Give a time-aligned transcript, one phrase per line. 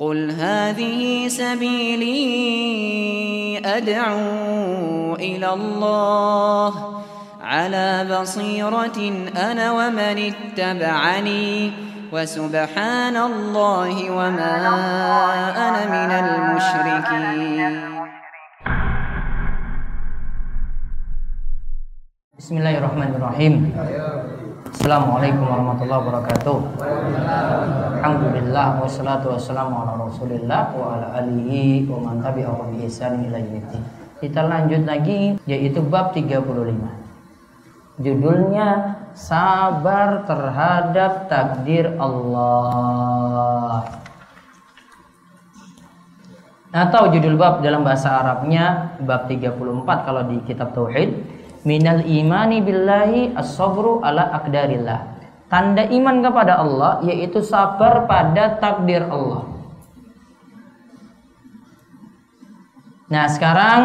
[0.00, 2.20] قل هذه سبيلي
[3.64, 7.02] أدعو إلى الله
[7.40, 8.98] على بصيرة
[9.36, 11.72] أنا ومن اتبعني
[12.12, 14.56] وسبحان الله وما
[15.68, 17.90] أنا من المشركين
[22.40, 23.68] Bismillahirrahmanirrahim.
[24.70, 26.58] Assalamualaikum warahmatullahi wabarakatuh.
[27.98, 33.42] Alhamdulillah wassalatu wassalamu ala Rasulillah wa ala alihi wa man tabi'ahu bi ihsan ila
[34.22, 36.38] Kita lanjut lagi yaitu bab 35.
[37.98, 43.90] Judulnya Sabar terhadap takdir Allah.
[46.70, 53.36] Atau judul bab dalam bahasa Arabnya bab 34 kalau di kitab tauhid minal imani billahi
[53.36, 55.20] as-sabru ala akdarillah.
[55.50, 59.50] Tanda iman kepada Allah yaitu sabar pada takdir Allah.
[63.10, 63.80] Nah, sekarang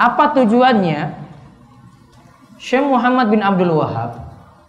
[0.00, 1.20] apa tujuannya?
[2.56, 4.20] Syekh Muhammad bin Abdul Wahab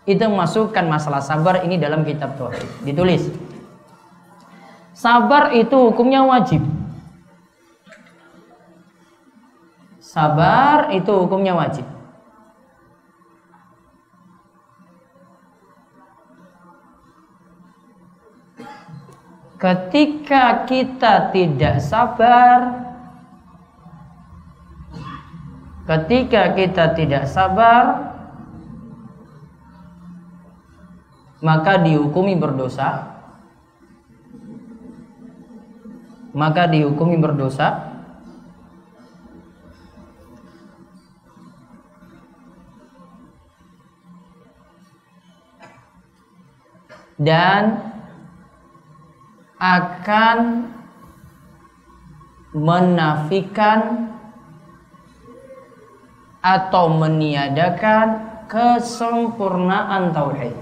[0.03, 2.63] itu memasukkan masalah sabar ini dalam kitab tauhid.
[2.83, 3.31] Ditulis.
[4.91, 6.59] Sabar itu hukumnya wajib.
[10.11, 11.87] Sabar itu hukumnya wajib.
[19.55, 22.59] Ketika kita tidak sabar,
[25.87, 28.11] ketika kita tidak sabar,
[31.39, 33.15] maka dihukumi berdosa.
[36.35, 37.90] Maka dihukumi berdosa
[47.21, 47.77] dan
[49.61, 50.65] akan
[52.57, 54.09] menafikan
[56.41, 60.57] atau meniadakan kesempurnaan tauhid.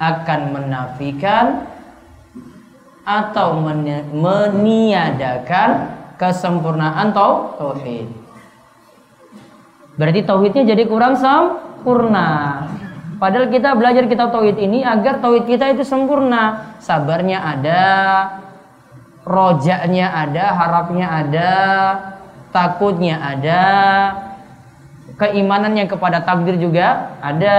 [0.00, 1.68] Akan menafikan
[3.04, 8.08] atau meniadakan kesempurnaan tauhid.
[10.00, 12.66] Berarti tauhidnya jadi kurang sem sempurna.
[13.22, 16.74] Padahal kita belajar kitab tauhid ini agar tauhid kita itu sempurna.
[16.82, 17.84] Sabarnya ada,
[19.22, 21.52] rojaknya ada, harapnya ada,
[22.50, 23.62] takutnya ada,
[25.14, 27.58] keimanannya kepada takdir juga ada.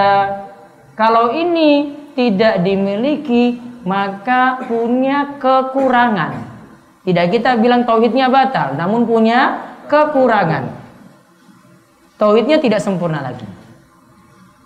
[0.99, 3.55] Kalau ini tidak dimiliki,
[3.87, 6.51] maka punya kekurangan.
[7.07, 10.67] Tidak kita bilang tauhidnya batal, namun punya kekurangan.
[12.19, 13.56] Tauhidnya tidak sempurna lagi.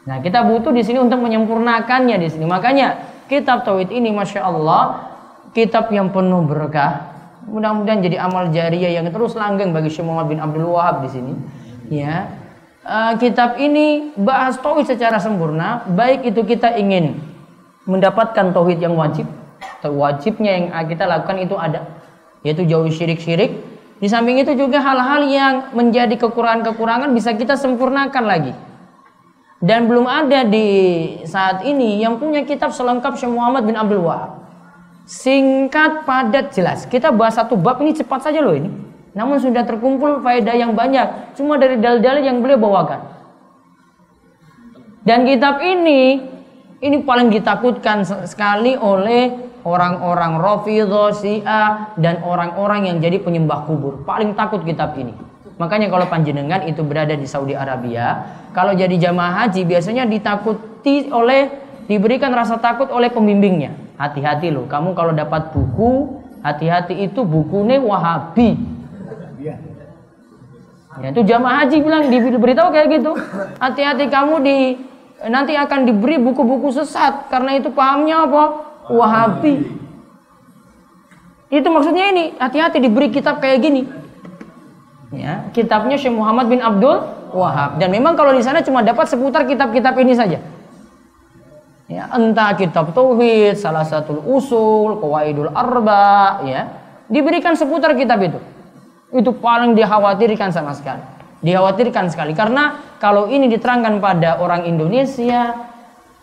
[0.01, 2.45] Nah, kita butuh di sini untuk menyempurnakannya di sini.
[2.50, 2.97] Makanya
[3.29, 5.13] kitab tauhid ini masya Allah
[5.53, 7.13] kitab yang penuh berkah.
[7.45, 11.34] Mudah-mudahan jadi amal jariah yang terus langgeng bagi Syekh bin Abdul Wahab di sini.
[11.91, 12.34] Ya.
[12.81, 17.22] Uh, kitab ini bahas tauhid secara sempurna, baik itu kita ingin
[17.85, 19.29] mendapatkan tauhid yang wajib,
[19.85, 21.85] wajibnya yang kita lakukan itu ada,
[22.41, 23.53] yaitu jauh syirik-syirik.
[24.01, 28.53] Di samping itu juga hal-hal yang menjadi kekurangan-kekurangan bisa kita sempurnakan lagi.
[29.62, 30.68] Dan belum ada di
[31.30, 34.42] saat ini yang punya kitab selengkap Syekh Muhammad bin Abdul Wahab.
[35.06, 36.90] Singkat, padat, jelas.
[36.90, 38.74] Kita bahas satu bab ini cepat saja loh ini.
[39.14, 41.38] Namun sudah terkumpul faedah yang banyak.
[41.38, 43.06] Cuma dari dalil-dalil yang beliau bawakan.
[45.06, 46.26] Dan kitab ini,
[46.82, 54.02] ini paling ditakutkan sekali oleh orang-orang Rafidhah, Syiah, dan orang-orang yang jadi penyembah kubur.
[54.10, 55.14] Paling takut kitab ini.
[55.62, 61.54] Makanya kalau panjenengan itu berada di Saudi Arabia, kalau jadi jamaah haji biasanya ditakuti oleh
[61.86, 63.78] diberikan rasa takut oleh pembimbingnya.
[64.02, 68.58] Hati-hati loh, kamu kalau dapat buku, hati-hati itu bukunya Wahabi.
[70.98, 73.14] Ya, itu jamaah haji bilang diberitahu kayak gitu.
[73.62, 74.58] Hati-hati kamu di
[75.30, 78.44] nanti akan diberi buku-buku sesat karena itu pahamnya apa?
[78.90, 79.78] Wahabi.
[81.54, 84.02] Itu maksudnya ini, hati-hati diberi kitab kayak gini
[85.12, 87.80] ya kitabnya Syekh Muhammad bin Abdul Wahab.
[87.80, 90.40] Dan memang kalau di sana cuma dapat seputar kitab-kitab ini saja.
[91.92, 96.62] Ya entah kitab tauhid salah satu usul qawaidul arba ya.
[97.12, 98.40] Diberikan seputar kitab itu.
[99.12, 101.04] Itu paling dikhawatirkan sama sekali.
[101.44, 102.31] Dikhawatirkan sekali.
[102.31, 105.52] Karena kalau ini diterangkan pada orang Indonesia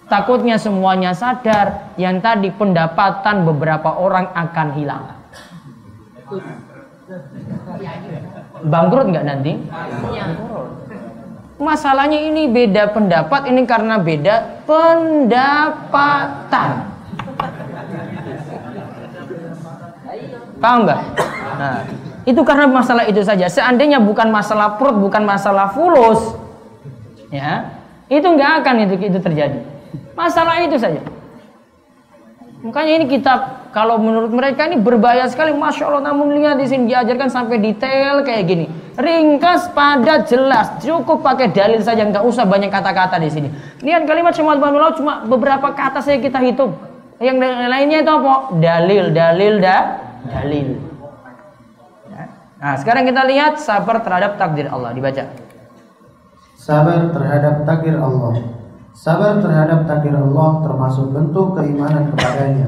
[0.09, 5.05] takutnya semuanya sadar yang tadi pendapatan beberapa orang akan hilang
[8.65, 9.53] bangkrut nggak nanti?
[10.15, 10.25] Iya.
[11.59, 16.71] Masalahnya ini beda pendapat, ini karena beda pendapatan.
[20.59, 21.01] Paham nggak?
[21.59, 21.83] Nah,
[22.23, 23.51] itu karena masalah itu saja.
[23.51, 26.39] Seandainya bukan masalah perut, bukan masalah fulus,
[27.35, 27.75] ya,
[28.07, 29.59] itu nggak akan itu itu terjadi.
[30.15, 31.03] Masalah itu saja.
[32.59, 35.55] Makanya ini kitab kalau menurut mereka ini berbahaya sekali.
[35.55, 38.67] Masya Allah, namun lihat di sini diajarkan sampai detail kayak gini.
[38.99, 40.75] Ringkas, padat, jelas.
[40.83, 43.49] Cukup pakai dalil saja, nggak usah banyak kata-kata di sini.
[43.79, 46.75] Lihat kalimat Syamad Banullah cuma beberapa kata saya kita hitung.
[47.23, 48.35] Yang lainnya itu apa?
[48.59, 49.83] Dalil, dalil, dah,
[50.27, 50.69] dalil.
[52.11, 52.25] Ya.
[52.59, 54.91] Nah, sekarang kita lihat sabar terhadap takdir Allah.
[54.91, 55.31] Dibaca.
[56.59, 58.43] Sabar terhadap takdir Allah.
[58.99, 62.67] Sabar terhadap takdir Allah termasuk bentuk keimanan kepadanya.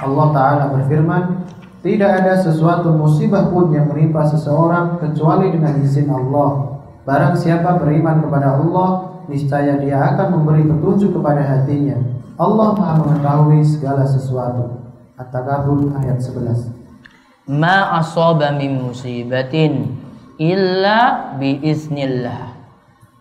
[0.00, 1.44] Allah Ta'ala berfirman,
[1.84, 6.80] Tidak ada sesuatu musibah pun yang menimpa seseorang kecuali dengan izin Allah.
[7.04, 12.00] Barang siapa beriman kepada Allah, niscaya dia akan memberi petunjuk kepada hatinya.
[12.40, 14.72] Allah Maha mengetahui segala sesuatu.
[15.20, 17.52] At-Takabur ayat 11.
[17.52, 20.00] Ma asaba min musibatin
[20.40, 22.57] illa bi iznillah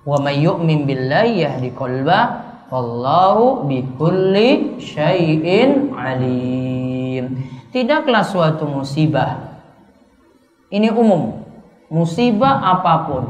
[0.07, 7.43] wa may yu'min billahi yahdi qalba wallahu bikulli syai'in alim.
[7.75, 9.59] Tidaklah suatu musibah
[10.71, 11.43] ini umum
[11.91, 13.23] musibah apa pun.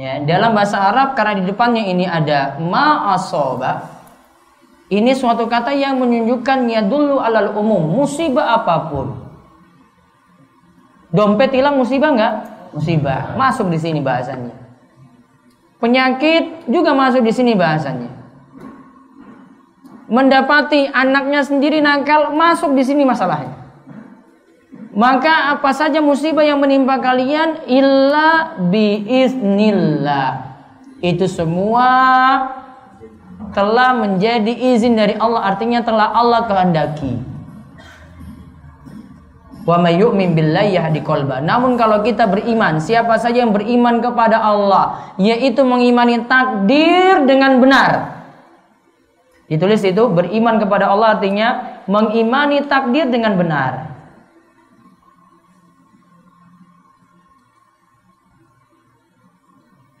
[0.00, 3.92] Ya dalam bahasa Arab karena di depannya ini ada ma asoba
[4.88, 9.08] ini suatu kata yang menunjukkan dulu alal umum musibah apa pun.
[11.12, 12.34] Dompet hilang musibah enggak?
[12.72, 13.36] Musibah.
[13.36, 14.61] Masuk di sini bahasanya
[15.82, 18.06] Penyakit juga masuk di sini bahasanya.
[20.06, 23.58] Mendapati anaknya sendiri nakal masuk di sini masalahnya.
[24.94, 30.54] Maka apa saja musibah yang menimpa kalian illa biiznillah.
[31.02, 31.90] Itu semua
[33.50, 37.31] telah menjadi izin dari Allah artinya telah Allah kehendaki.
[39.62, 41.38] Wa may yu'min billahi yahdi qalba.
[41.38, 48.22] Namun kalau kita beriman, siapa saja yang beriman kepada Allah, yaitu mengimani takdir dengan benar.
[49.46, 51.48] Ditulis itu beriman kepada Allah artinya
[51.86, 53.92] mengimani takdir dengan benar.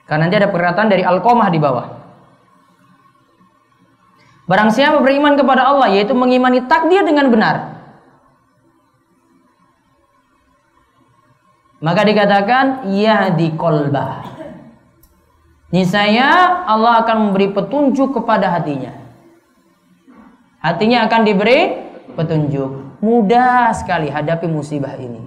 [0.08, 1.86] Karena nanti ada perkataan dari Al-Qamah di bawah.
[4.44, 7.71] Barang siapa beriman kepada Allah yaitu mengimani takdir dengan benar.
[11.82, 12.86] Maka dikatakan
[13.34, 14.22] di kolbah.
[15.74, 18.94] Niscaya Allah akan memberi petunjuk kepada hatinya.
[20.62, 21.74] Hatinya akan diberi
[22.14, 23.02] petunjuk.
[23.02, 25.26] Mudah sekali hadapi musibah ini.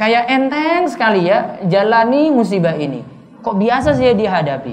[0.00, 3.04] Kayak enteng sekali ya jalani musibah ini.
[3.44, 4.72] Kok biasa sih dihadapi?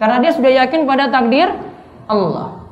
[0.00, 1.52] Karena dia sudah yakin pada takdir
[2.08, 2.64] Allah.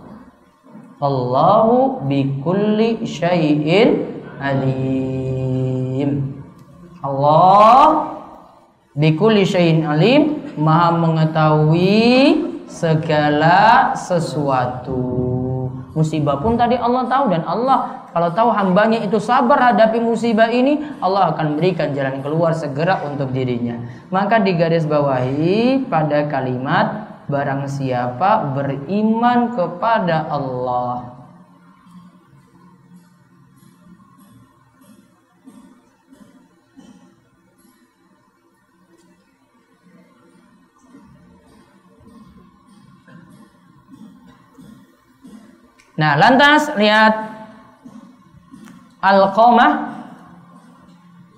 [1.04, 4.08] Allahu bikulli syai'in
[4.40, 5.35] alim
[5.96, 6.12] alim.
[7.00, 8.12] Allah
[8.92, 15.24] bikulli syai'in alim, Maha mengetahui segala sesuatu.
[15.96, 20.80] Musibah pun tadi Allah tahu dan Allah kalau tahu hambanya itu sabar hadapi musibah ini,
[21.04, 23.76] Allah akan berikan jalan keluar segera untuk dirinya.
[24.08, 31.15] Maka digaris bawahi pada kalimat barang siapa beriman kepada Allah
[45.96, 47.12] Nah, lantas lihat
[49.00, 49.96] Al-Qamah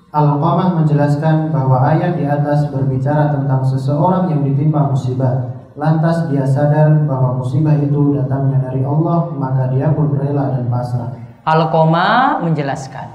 [0.09, 5.53] Al-Qamah menjelaskan bahwa ayat di atas berbicara tentang seseorang yang ditimpa musibah.
[5.79, 11.13] Lantas dia sadar bahwa musibah itu datangnya dari Allah, maka dia pun rela dan pasrah.
[11.45, 13.07] Al-Qamah menjelaskan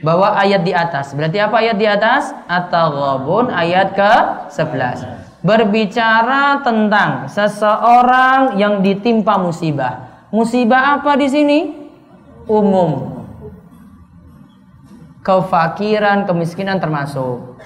[0.00, 2.32] bahwa ayat di atas, berarti apa ayat di atas?
[2.48, 4.98] At-Taghabun ayat ke-11.
[5.44, 10.09] Berbicara tentang seseorang yang ditimpa musibah.
[10.30, 11.58] Musibah apa di sini?
[12.46, 13.18] Umum.
[15.26, 17.58] Kefakiran, kemiskinan termasuk.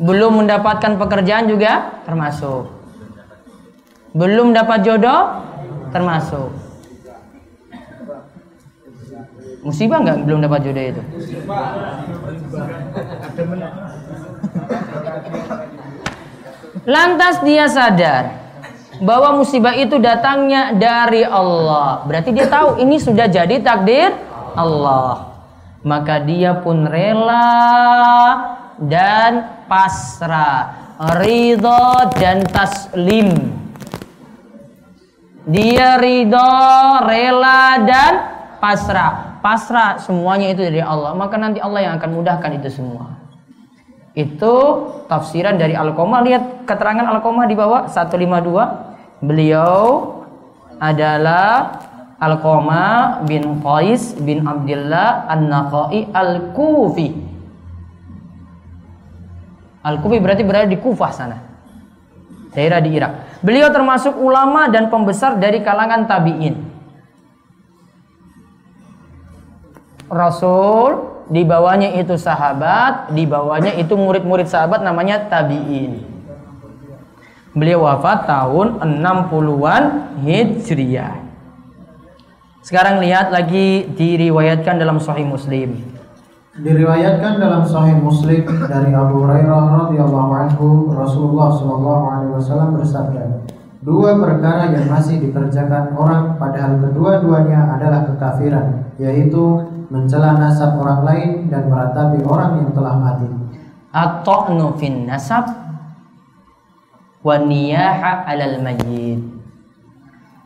[0.00, 2.72] Belum mendapatkan pekerjaan juga termasuk.
[4.16, 5.44] Belum dapat jodoh
[5.92, 6.50] termasuk.
[9.60, 11.02] Musibah nggak belum dapat jodoh itu?
[16.88, 18.47] Lantas dia sadar
[18.98, 22.02] bahwa musibah itu datangnya dari Allah.
[22.06, 24.14] Berarti dia tahu ini sudah jadi takdir
[24.58, 25.26] Allah.
[25.78, 27.54] maka dia pun rela
[28.82, 30.74] dan pasrah,
[31.22, 33.54] ridho dan taslim.
[35.48, 36.52] Dia ridho,
[37.06, 38.12] rela dan
[38.58, 39.38] pasrah.
[39.38, 41.14] Pasrah semuanya itu dari Allah.
[41.14, 43.16] Maka nanti Allah yang akan mudahkan itu semua.
[44.18, 44.54] Itu
[45.06, 46.20] tafsiran dari Al-Qamah.
[46.26, 48.87] Lihat keterangan Al-Qamah di bawah 152.
[49.18, 50.14] Beliau
[50.78, 51.74] adalah
[52.18, 57.08] Al-Qamah bin Qais bin Abdullah An-Naqai Al-Kufi.
[59.82, 61.38] Al-Kufi berarti berada di Kufah sana.
[62.54, 63.42] Daerah di Irak.
[63.42, 66.58] Beliau termasuk ulama dan pembesar dari kalangan tabi'in.
[70.10, 76.17] Rasul, di bawahnya itu sahabat, di bawahnya itu murid-murid sahabat namanya tabi'in.
[77.58, 79.82] Beliau wafat tahun 60-an
[80.22, 81.26] Hijriah.
[82.62, 85.74] Sekarang lihat lagi diriwayatkan dalam Sahih Muslim.
[86.54, 93.24] Diriwayatkan dalam Sahih Muslim dari Abu Hurairah radhiyallahu anhu Rasulullah shallallahu alaihi wasallam bersabda,
[93.82, 101.30] dua perkara yang masih dikerjakan orang padahal kedua-duanya adalah kekafiran, yaitu mencela nasab orang lain
[101.50, 103.26] dan meratapi orang yang telah mati.
[103.90, 105.67] At-ta'nu fin nasab
[107.28, 107.36] wa
[108.24, 109.20] 'alal mayyit.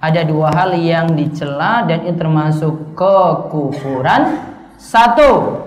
[0.02, 4.50] Ada dua hal yang dicela dan itu termasuk kekufuran.
[4.74, 5.62] Satu,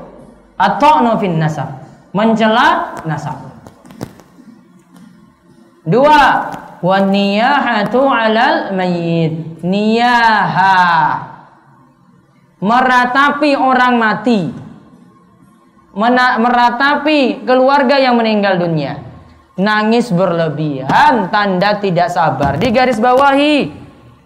[0.60, 1.72] atau fin nasab.
[2.12, 3.48] Mencela nasab.
[5.88, 6.52] Dua
[6.84, 9.64] wa niyahatu alal mayyit.
[9.64, 10.76] Niyaha.
[12.60, 14.52] Meratapi orang mati.
[15.96, 19.15] Meratapi keluarga yang meninggal dunia
[19.56, 23.72] nangis berlebihan tanda tidak sabar di garis bawahi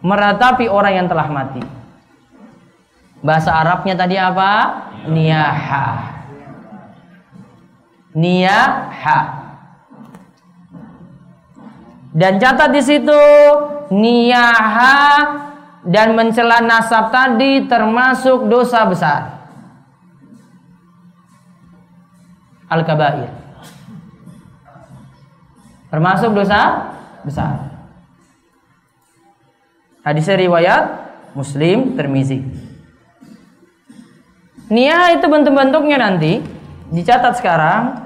[0.01, 1.61] meratapi orang yang telah mati
[3.21, 4.51] bahasa Arabnya tadi apa
[5.05, 6.19] niyaha
[8.13, 9.19] niyaha.
[12.09, 13.23] Dan catat di situ
[13.93, 14.97] niyaha
[15.85, 19.21] dan mencela nasab tadi termasuk dosa besar.
[22.69, 23.29] Al-kabair.
[25.89, 26.93] Termasuk dosa
[27.25, 27.69] besar.
[30.05, 32.41] Hadis riwayat Muslim Termizi.
[34.69, 36.45] Niyaha itu bentuk-bentuknya nanti
[36.93, 38.05] dicatat sekarang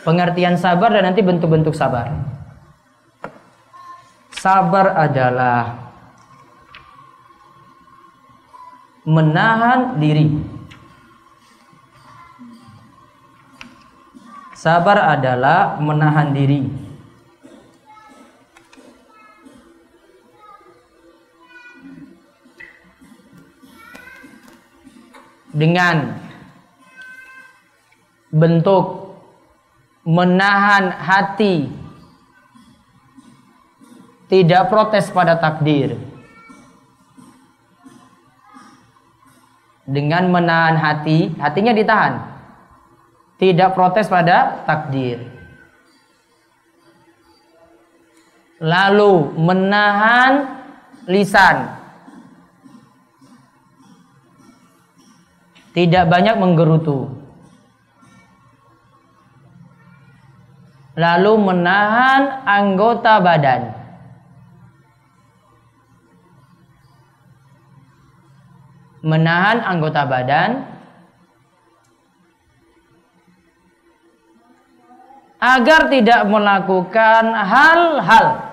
[0.00, 2.08] pengertian sabar dan nanti bentuk-bentuk sabar.
[4.32, 5.92] Sabar adalah
[9.04, 10.40] menahan diri.
[14.56, 16.89] Sabar adalah menahan diri.
[25.50, 26.14] Dengan
[28.30, 29.18] bentuk
[30.06, 31.66] menahan hati
[34.30, 35.98] tidak protes pada takdir
[39.90, 42.30] dengan menahan hati hatinya ditahan
[43.40, 45.24] tidak protes pada takdir.
[48.60, 50.60] Lalu menahan
[51.08, 51.79] lisan
[55.70, 57.06] tidak banyak menggerutu.
[60.98, 63.62] Lalu menahan anggota badan.
[69.00, 70.50] Menahan anggota badan.
[75.40, 78.49] Agar tidak melakukan hal-hal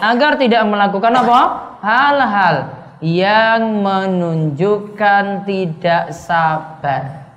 [0.00, 1.40] agar tidak melakukan apa?
[1.78, 2.56] Hal-hal
[2.98, 7.30] yang menunjukkan tidak sabar.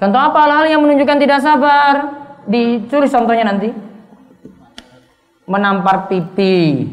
[0.00, 1.94] Contoh apa hal-hal yang menunjukkan tidak sabar?
[2.48, 3.68] Ditulis contohnya nanti.
[5.44, 6.88] Menampar pipi.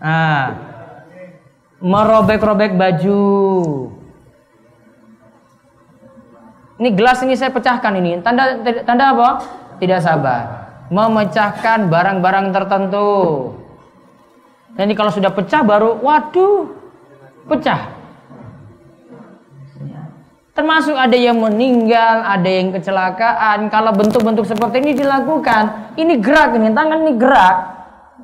[0.00, 0.56] Ah.
[1.80, 3.20] Merobek-robek baju.
[6.80, 8.24] Ini gelas ini saya pecahkan ini.
[8.24, 8.56] Tanda
[8.88, 9.28] tanda apa?
[9.76, 10.40] Tidak sabar.
[10.88, 13.12] Memecahkan barang-barang tertentu.
[14.72, 16.72] Dan ini kalau sudah pecah baru, waduh,
[17.52, 18.00] pecah.
[20.56, 23.68] Termasuk ada yang meninggal, ada yang kecelakaan.
[23.68, 27.56] Kalau bentuk-bentuk seperti ini dilakukan, ini gerak ini, tangan ini gerak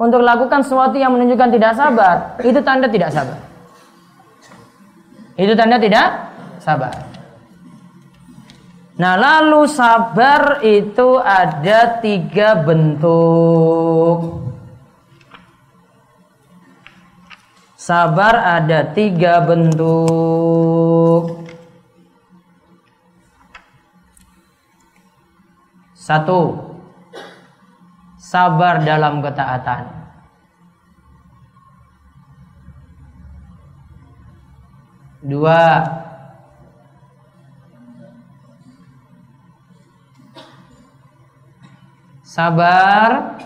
[0.00, 2.16] untuk lakukan sesuatu yang menunjukkan tidak sabar.
[2.40, 3.38] Itu tanda tidak sabar.
[5.36, 6.06] Itu tanda tidak
[6.60, 7.15] sabar.
[8.96, 14.40] Nah, lalu sabar itu ada tiga bentuk.
[17.76, 21.44] Sabar ada tiga bentuk.
[25.92, 26.56] Satu,
[28.16, 29.92] sabar dalam ketaatan.
[35.20, 35.84] Dua,
[42.36, 43.40] sabar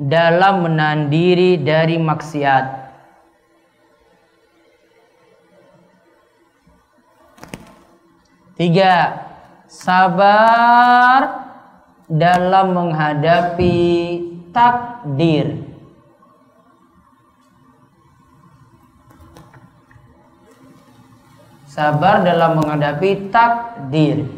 [0.00, 2.88] dalam menahan diri dari maksiat.
[8.56, 8.96] Tiga,
[9.68, 11.52] sabar
[12.08, 13.76] dalam menghadapi
[14.48, 15.68] takdir.
[21.68, 24.37] Sabar dalam menghadapi takdir.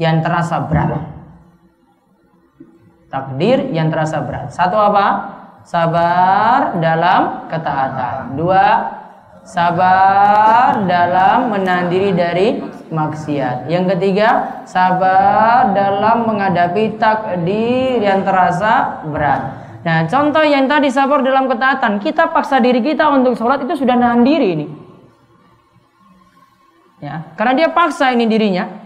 [0.00, 0.90] Yang terasa berat.
[3.12, 4.48] Takdir yang terasa berat.
[4.48, 5.06] Satu apa?
[5.68, 8.40] Sabar dalam ketaatan.
[8.40, 8.96] Dua,
[9.44, 13.68] sabar dalam menahan diri dari maksiat.
[13.68, 19.60] Yang ketiga, sabar dalam menghadapi takdir yang terasa berat.
[19.84, 24.00] Nah, contoh yang tadi sabar dalam ketaatan, kita paksa diri kita untuk sholat itu sudah
[24.00, 24.66] nahan diri ini.
[27.00, 28.79] Ya, karena dia paksa ini dirinya.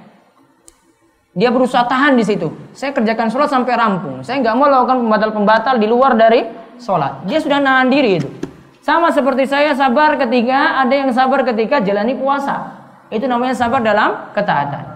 [1.35, 2.47] Dia berusaha tahan di situ.
[2.71, 4.23] Saya kerjakan sholat sampai rampung.
[4.23, 6.47] Saya nggak mau lakukan pembatal-pembatal di luar dari
[6.79, 7.26] sholat.
[7.26, 8.31] Dia sudah nahan diri itu.
[8.79, 12.79] Sama seperti saya sabar ketika ada yang sabar ketika jalani puasa.
[13.11, 14.95] Itu namanya sabar dalam ketaatan.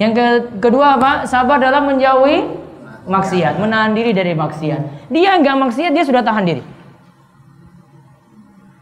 [0.00, 0.26] Yang ke
[0.62, 1.28] kedua apa?
[1.28, 2.48] Sabar dalam menjauhi
[3.04, 5.10] maksiat, menahan diri dari maksiat.
[5.12, 6.62] Dia nggak maksiat, dia sudah tahan diri.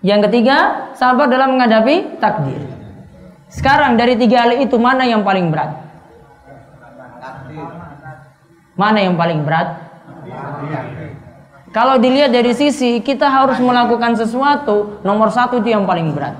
[0.06, 2.62] Yang ketiga, sabar dalam menghadapi takdir.
[3.50, 5.85] Sekarang dari tiga hal itu mana yang paling berat?
[8.76, 9.80] Mana yang paling berat?
[11.72, 16.36] Kalau dilihat dari sisi kita harus melakukan sesuatu, nomor satu itu yang paling berat.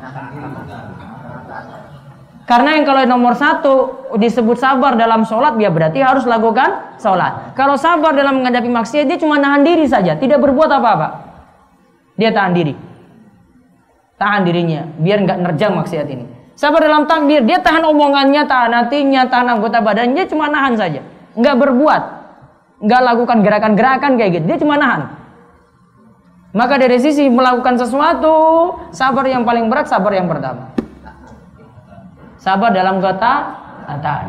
[2.47, 7.59] Karena yang kalau nomor satu disebut sabar dalam sholat, dia berarti harus lakukan sholat.
[7.59, 11.09] Kalau sabar dalam menghadapi maksiat, dia cuma nahan diri saja, tidak berbuat apa-apa.
[12.15, 12.75] Dia tahan diri.
[14.17, 16.36] Tahan dirinya, biar nggak nerjang maksiat ini.
[16.57, 21.05] Sabar dalam takdir, dia tahan omongannya, tahan hatinya, tahan anggota badannya, cuma nahan saja.
[21.37, 22.03] Nggak berbuat.
[22.81, 25.13] Nggak lakukan gerakan-gerakan kayak gitu, dia cuma nahan.
[26.57, 28.37] Maka dari sisi melakukan sesuatu,
[28.89, 30.73] sabar yang paling berat, sabar yang pertama.
[32.41, 33.33] Sabar dalam kata
[33.85, 34.25] ketaatan.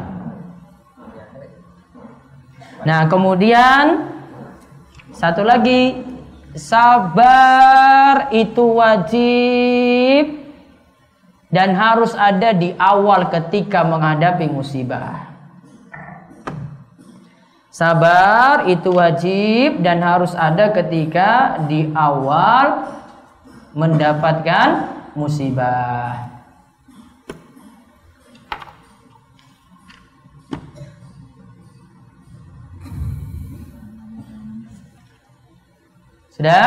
[2.83, 4.11] Nah, kemudian
[5.15, 6.03] satu lagi
[6.55, 10.46] sabar itu wajib
[11.47, 15.31] dan harus ada di awal ketika menghadapi musibah.
[17.71, 22.89] Sabar itu wajib dan harus ada ketika di awal
[23.77, 26.27] mendapatkan musibah.
[36.33, 36.65] Sudah?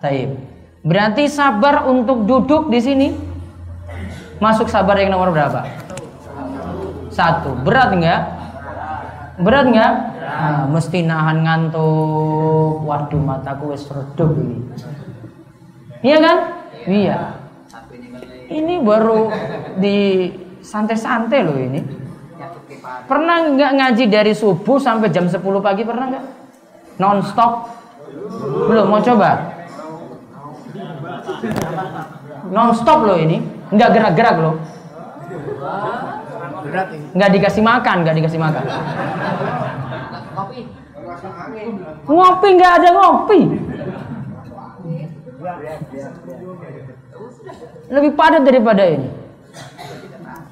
[0.00, 0.36] Taib.
[0.84, 3.33] Berarti sabar untuk duduk di sini.
[4.42, 5.66] Masuk sabar yang nomor berapa?
[7.10, 7.54] Satu.
[7.62, 8.20] Berat enggak?
[9.38, 9.92] Berat enggak?
[10.24, 12.82] Nah, mesti nahan ngantuk.
[12.82, 14.58] Waduh, mataku wis redup ini.
[16.02, 16.38] Iya kan?
[16.84, 17.18] Iya.
[18.50, 19.32] Ini baru
[19.80, 20.28] di
[20.60, 21.80] santai-santai loh ini.
[22.84, 26.24] Pernah nggak ngaji dari subuh sampai jam 10 pagi pernah nggak?
[27.00, 27.72] Non stop
[28.68, 29.30] belum mau coba?
[32.52, 33.40] Non stop loh ini,
[33.74, 34.56] nggak gerak-gerak loh.
[37.14, 38.64] Nggak dikasih makan, nggak dikasih makan.
[42.08, 43.40] Ngopi nggak ada ngopi.
[47.92, 49.08] Lebih padat daripada ini.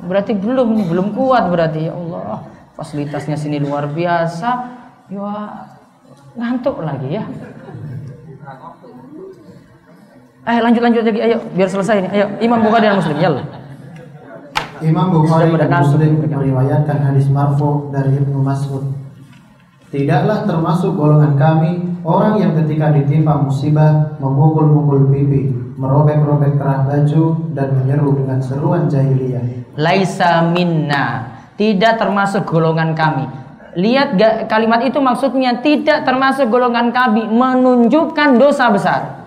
[0.03, 2.45] Berarti belum belum kuat berarti ya Allah.
[2.77, 4.51] Fasilitasnya sini luar biasa.
[5.09, 5.31] Ya
[6.37, 7.25] ngantuk lagi ya.
[10.42, 12.09] Eh lanjut lanjut lagi ayo biar selesai ini.
[12.11, 13.31] Ayo Imam Bukhari dan Muslim ya
[14.83, 18.90] Imam Bukhari dan Muslim meriwayatkan hadis marfu dari Ibnu Mas'ud.
[19.94, 27.78] Tidaklah termasuk golongan kami orang yang ketika ditimpa musibah memukul-mukul pipi, merobek-robek kerah baju dan
[27.78, 29.70] menyeru dengan seruan jahiliyah.
[29.78, 33.31] Laisa minna, tidak termasuk golongan kami.
[33.78, 34.18] Lihat
[34.50, 39.22] kalimat itu maksudnya tidak termasuk golongan kami menunjukkan dosa besar.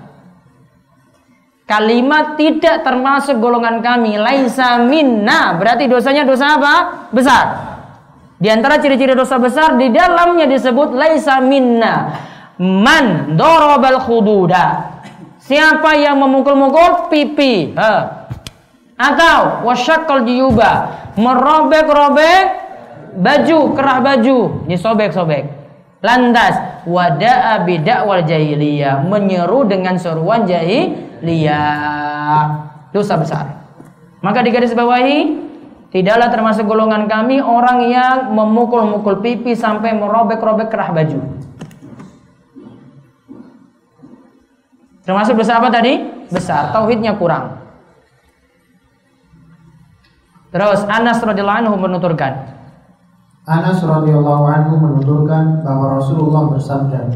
[1.65, 5.57] Kalimat tidak termasuk golongan kami, laisa minna.
[5.57, 6.75] Berarti dosanya dosa apa?
[7.09, 7.45] Besar.
[8.37, 12.21] Di antara ciri-ciri dosa besar di dalamnya disebut laisa minna.
[12.61, 14.93] Man dorobal khududa.
[15.41, 17.73] Siapa yang memukul-mukul pipi?
[17.73, 17.93] Ha.
[18.93, 20.93] Atau wasyakal jiyuba.
[21.17, 22.43] Merobek-robek
[23.17, 24.69] baju, kerah baju.
[24.69, 25.49] Disobek-sobek.
[26.05, 29.01] Lantas wada'a bidakwal jahiliyah.
[29.09, 31.57] Menyeru dengan seruan jahiliyah
[32.93, 33.65] dosa besar.
[34.21, 35.33] Maka di garis bawahi
[35.89, 41.17] tidaklah termasuk golongan kami orang yang memukul-mukul pipi sampai merobek-robek kerah baju.
[45.05, 46.05] Termasuk dosa apa tadi?
[46.29, 46.69] Besar.
[46.73, 47.61] Tauhidnya kurang.
[50.49, 52.33] Terus Anas radhiyallahu anhu menuturkan.
[53.45, 57.13] Anas radhiyallahu anhu menuturkan bahwa Rasulullah bersabda,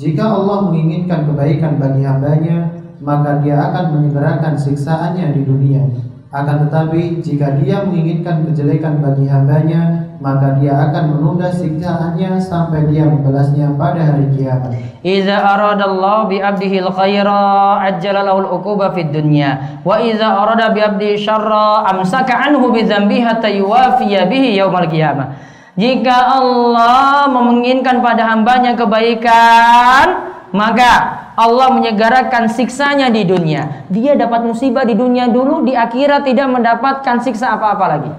[0.00, 2.72] "Jika Allah menginginkan kebaikan bagi hambanya,
[3.04, 5.84] maka dia akan menyegerakan siksaannya di dunia.
[6.32, 13.04] Akan tetapi jika dia menginginkan kejelekan bagi hambanya, maka dia akan menunda siksaannya sampai dia
[13.04, 14.72] membalasnya pada hari kiamat.
[15.04, 21.20] Iza aradallahu bi abdihi al-khaira ajjala lahu al-uquba fid dunya wa iza arada bi abdihi
[21.20, 25.45] syarra amsaka anhu bi dzambihi hatta yuwafiya bihi yaumal qiyamah.
[25.76, 30.92] Jika Allah menginginkan pada hambanya kebaikan, maka
[31.36, 33.84] Allah menyegarakan siksanya di dunia.
[33.92, 38.12] Dia dapat musibah di dunia dulu, di akhirat tidak mendapatkan siksa apa-apa lagi.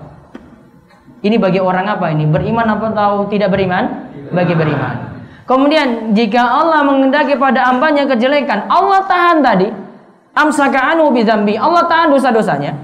[1.26, 2.30] Ini bagi orang apa ini?
[2.30, 4.06] Beriman apa tahu tidak beriman?
[4.30, 5.18] Bagi beriman.
[5.50, 9.68] Kemudian jika Allah mengendaki pada hambanya kejelekan, Allah tahan tadi.
[10.38, 11.58] Amsaka anu bizambi.
[11.58, 12.78] Allah tahan dosa-dosanya.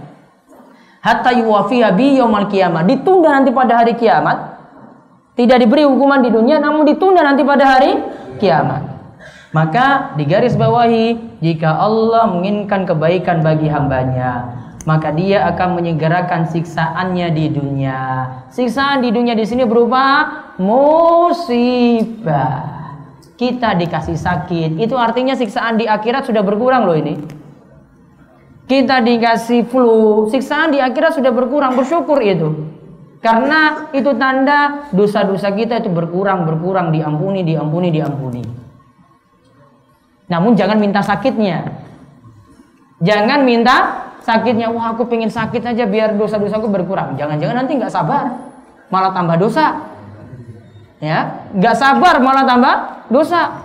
[1.05, 2.89] Hatta yuwafiya bi yaumal kiamat.
[2.89, 4.52] Ditunda nanti pada hari kiamat.
[5.33, 7.91] Tidak diberi hukuman di dunia namun ditunda nanti pada hari
[8.37, 8.93] kiamat.
[9.53, 17.27] Maka di garis bawahi jika Allah menginginkan kebaikan bagi hambanya maka dia akan menyegerakan siksaannya
[17.31, 17.99] di dunia.
[18.51, 20.27] Siksaan di dunia di sini berupa
[20.59, 22.71] musibah.
[23.33, 27.17] Kita dikasih sakit, itu artinya siksaan di akhirat sudah berkurang loh ini.
[28.63, 32.72] Kita dikasih flu, siksaan di akhirat sudah berkurang, bersyukur itu.
[33.23, 38.43] Karena itu tanda dosa-dosa kita itu berkurang, berkurang, diampuni, diampuni, diampuni.
[40.27, 41.71] Namun jangan minta sakitnya.
[42.99, 44.67] Jangan minta sakitnya.
[44.75, 47.15] Wah aku pengen sakit aja biar dosa-dosaku berkurang.
[47.15, 48.27] Jangan-jangan nanti nggak sabar,
[48.91, 49.87] malah tambah dosa.
[50.99, 52.75] Ya, nggak sabar malah tambah
[53.07, 53.63] dosa.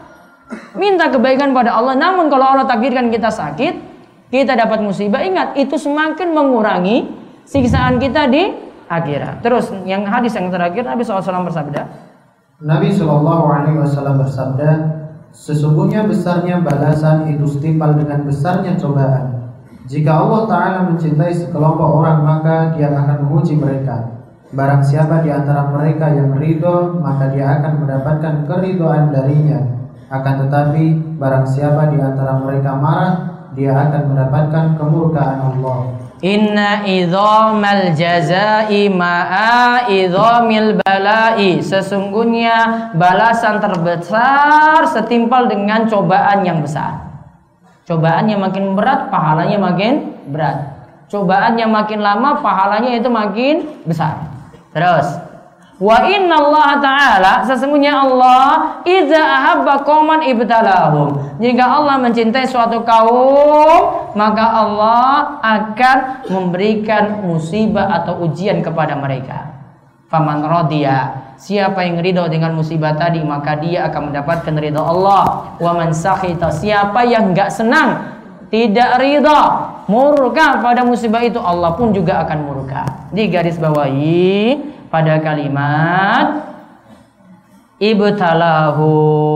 [0.78, 1.98] Minta kebaikan pada Allah.
[1.98, 3.74] Namun kalau Allah takdirkan kita sakit,
[4.30, 5.26] kita dapat musibah.
[5.26, 7.10] Ingat itu semakin mengurangi
[7.42, 9.44] siksaan kita di akhirat.
[9.44, 11.82] Terus yang hadis yang terakhir Nabi SAW bersabda.
[12.64, 14.70] Nabi SAW bersabda,
[15.28, 19.54] Sesungguhnya besarnya balasan itu setimpal dengan besarnya cobaan.
[19.88, 24.18] Jika Allah Ta'ala mencintai sekelompok orang maka dia akan menguji mereka.
[24.52, 29.60] Barang siapa di antara mereka yang ridho maka dia akan mendapatkan keridoan darinya.
[30.08, 35.78] Akan tetapi barang siapa di antara mereka marah dia akan mendapatkan kemurkaan Allah.
[36.22, 41.58] Inna idhamal jazai ma'a idhamil balai.
[41.58, 47.02] Sesungguhnya balasan terbesar setimpal dengan cobaan yang besar.
[47.82, 50.78] Cobaan yang makin berat, pahalanya makin berat.
[51.10, 54.22] Cobaan yang makin lama, pahalanya itu makin besar.
[54.70, 55.27] Terus
[55.78, 61.38] Wa inna Allah Ta'ala Sesungguhnya Allah Iza ahabba qawman ibtalahum.
[61.38, 69.54] Jika Allah mencintai suatu kaum Maka Allah akan memberikan musibah atau ujian kepada mereka.
[70.10, 75.54] Faman rodiya Siapa yang ridho dengan musibah tadi Maka dia akan mendapatkan ridho Allah.
[75.62, 78.18] Wa man sakhita Siapa yang enggak senang
[78.50, 79.42] Tidak ridho
[79.88, 83.08] Murka pada musibah itu Allah pun juga akan murka.
[83.08, 86.48] Di garis bawahi pada kalimat
[87.80, 89.32] ibtalahum.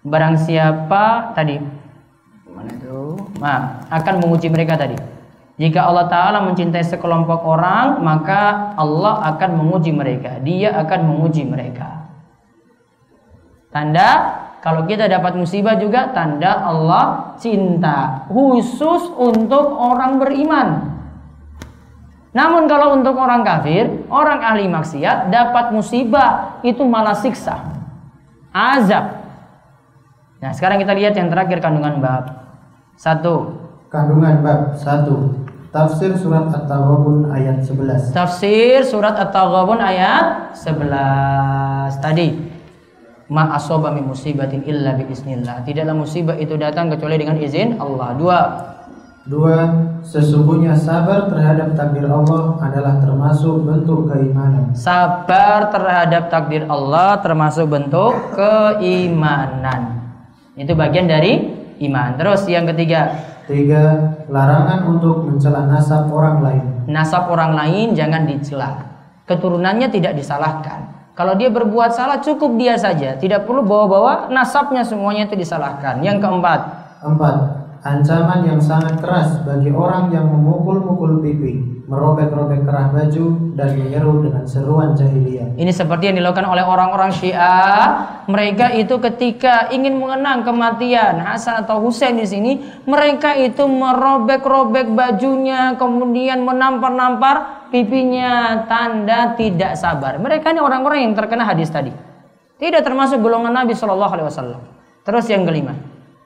[0.00, 1.60] Barang siapa tadi?
[2.48, 3.20] Mana itu?
[3.38, 4.96] Nah, akan menguji mereka tadi.
[5.60, 10.40] Jika Allah Ta'ala mencintai sekelompok orang maka Allah akan menguji mereka.
[10.40, 12.08] Dia akan menguji mereka.
[13.68, 18.24] Tanda kalau kita dapat musibah juga tanda Allah cinta.
[18.32, 20.99] Khusus untuk orang beriman
[22.30, 27.58] namun kalau untuk orang kafir, orang ahli maksiat dapat musibah itu malah siksa.
[28.54, 29.18] Azab.
[30.38, 32.30] Nah, sekarang kita lihat yang terakhir kandungan bab.
[32.94, 33.58] Satu.
[33.90, 35.42] Kandungan bab satu.
[35.70, 38.10] Tafsir surat At-Taghabun ayat 11.
[38.14, 42.28] Tafsir surat At-Taghabun ayat 11 tadi.
[43.30, 45.06] ma asoba min musibatin illa bi.
[45.06, 48.10] Tidaklah musibah itu datang kecuali dengan izin Allah.
[48.18, 48.40] Dua.
[49.28, 49.68] Dua,
[50.00, 54.72] sesungguhnya sabar terhadap takdir Allah adalah termasuk bentuk keimanan.
[54.72, 60.00] Sabar terhadap takdir Allah termasuk bentuk keimanan.
[60.56, 61.52] Itu bagian dari
[61.84, 62.16] iman.
[62.16, 63.12] Terus yang ketiga,
[63.44, 66.64] Tiga, larangan untuk mencela nasab orang lain.
[66.86, 68.88] nasab orang lain jangan dicela.
[69.26, 71.12] Keturunannya tidak disalahkan.
[71.12, 76.00] Kalau dia berbuat salah cukup dia saja, tidak perlu bawa-bawa nasabnya semuanya itu disalahkan.
[76.00, 76.60] Yang keempat,
[77.04, 77.34] Empat,
[77.80, 84.44] ancaman yang sangat keras bagi orang yang memukul-mukul pipi, merobek-robek kerah baju, dan menyeru dengan
[84.44, 85.56] seruan jahiliyah.
[85.56, 88.20] Ini seperti yang dilakukan oleh orang-orang Syiah.
[88.28, 95.74] Mereka itu ketika ingin mengenang kematian Hasan atau Husain di sini, mereka itu merobek-robek bajunya,
[95.80, 100.20] kemudian menampar-nampar pipinya, tanda tidak sabar.
[100.20, 101.90] Mereka ini orang-orang yang terkena hadis tadi.
[102.60, 104.60] Tidak termasuk golongan Nabi Shallallahu Alaihi Wasallam.
[105.00, 105.72] Terus yang kelima,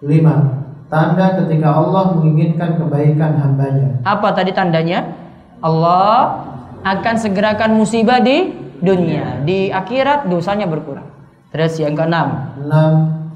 [0.03, 0.64] Lima,
[0.95, 3.99] tanda ketika Allah menginginkan kebaikan hambanya.
[4.07, 5.11] apa tadi tandanya?
[5.59, 6.47] Allah
[6.87, 11.11] akan segerakan musibah di dunia, di akhirat dosanya berkurang.
[11.51, 12.93] Terus yang keenam, Enam,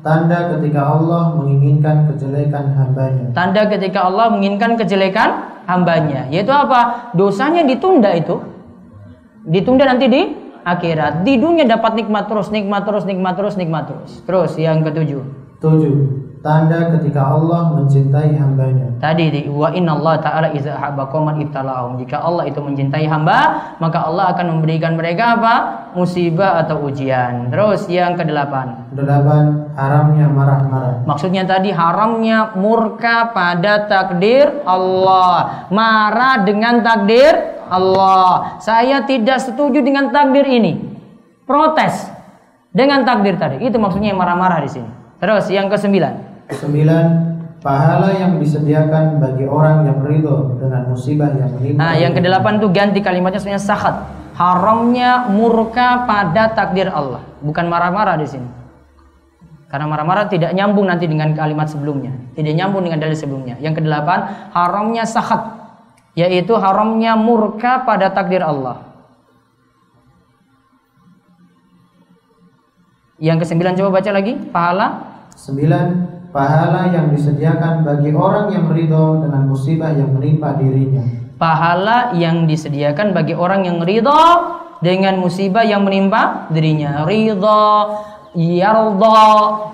[0.07, 3.27] tanda ketika Allah menginginkan kejelekan hambanya.
[3.35, 6.31] Tanda ketika Allah menginginkan kejelekan hambanya.
[6.31, 7.11] Yaitu apa?
[7.15, 8.39] Dosanya ditunda itu.
[9.49, 10.23] Ditunda nanti di
[10.67, 11.25] akhirat.
[11.25, 14.11] Di dunia dapat nikmat terus, nikmat terus, nikmat terus, nikmat terus.
[14.27, 15.23] Terus yang ketujuh.
[15.59, 15.95] Tujuh,
[16.39, 18.95] tanda ketika Allah mencintai hambanya.
[19.03, 21.99] Tadi di wa inna Allah taala iza habba qauman ibtalahum.
[21.99, 25.55] Jika Allah itu mencintai hamba, maka Allah akan memberikan mereka apa?
[25.99, 27.51] Musibah atau ujian.
[27.51, 28.91] Terus yang kedelapan.
[28.95, 31.03] Delapan, haramnya marah-marah.
[31.07, 35.67] Maksudnya tadi haramnya murka pada takdir Allah.
[35.75, 38.59] Marah dengan takdir Allah.
[38.63, 40.79] Saya tidak setuju dengan takdir ini.
[41.49, 42.07] Protes
[42.71, 43.65] dengan takdir tadi.
[43.65, 44.91] Itu maksudnya yang marah-marah di sini.
[45.19, 46.28] Terus yang kesembilan.
[46.49, 47.05] Sembilan,
[47.61, 51.77] pahala yang disediakan bagi orang yang ridho dengan musibah yang menimpa.
[51.77, 53.95] Nah, yang kedelapan itu ganti kalimatnya sebenarnya sahat.
[54.33, 58.49] Haramnya murka pada takdir Allah, bukan marah-marah di sini.
[59.69, 63.61] Karena marah-marah tidak nyambung nanti dengan kalimat sebelumnya, tidak nyambung dengan dalil sebelumnya.
[63.61, 65.53] Yang kedelapan, haramnya sahat,
[66.17, 68.89] yaitu haramnya murka pada takdir Allah.
[73.21, 74.87] Yang kesembilan coba baca lagi, pahala
[75.39, 81.05] Sembilan, pahala yang disediakan bagi orang yang ridho dengan musibah yang menimpa dirinya.
[81.39, 87.07] pahala yang disediakan bagi orang yang ridho dengan musibah yang menimpa dirinya.
[87.07, 87.95] Ridho,
[88.35, 89.23] yarda,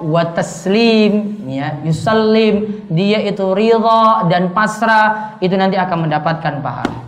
[0.01, 7.01] wa taslim, ya, yusallim, dia itu ridho dan pasrah, itu nanti akan mendapatkan pahala.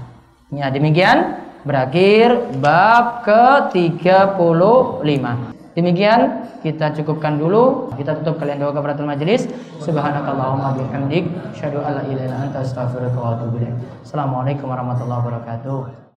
[0.53, 5.56] Ya, demikian berakhir bab ke-35.
[5.77, 7.93] Demikian kita cukupkan dulu.
[8.01, 9.45] Kita tutup kalian doa kafaratul majelis.
[9.85, 13.45] Subhanakallahumma bihamdik, syadu alla ilaha illa anta astaghfiruka.
[14.01, 16.01] Assalamualaikum warahmatullahi wabarakatuh.